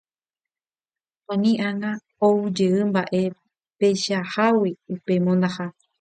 [1.31, 1.91] Ani anga
[2.27, 3.21] oujeýmba'e
[3.79, 5.65] peichahágui upe mondaha.